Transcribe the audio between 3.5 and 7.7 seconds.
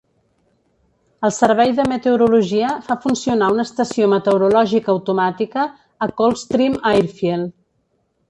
una estació meteorològica automàtica a Coldstream Airfield.